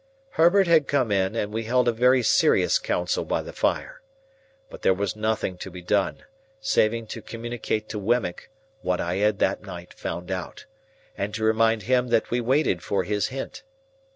Herbert 0.31 0.65
had 0.65 0.87
come 0.87 1.11
in, 1.11 1.35
and 1.35 1.53
we 1.53 1.65
held 1.65 1.87
a 1.87 1.91
very 1.91 2.23
serious 2.23 2.79
council 2.79 3.23
by 3.23 3.43
the 3.43 3.53
fire. 3.53 4.01
But 4.67 4.81
there 4.81 4.95
was 4.95 5.15
nothing 5.15 5.59
to 5.59 5.69
be 5.69 5.83
done, 5.83 6.23
saving 6.59 7.05
to 7.13 7.21
communicate 7.21 7.87
to 7.89 7.99
Wemmick 7.99 8.49
what 8.81 8.99
I 8.99 9.17
had 9.17 9.37
that 9.37 9.61
night 9.61 9.93
found 9.93 10.31
out, 10.31 10.65
and 11.15 11.35
to 11.35 11.43
remind 11.43 11.83
him 11.83 12.07
that 12.07 12.31
we 12.31 12.41
waited 12.41 12.81
for 12.81 13.03
his 13.03 13.27
hint. 13.27 13.61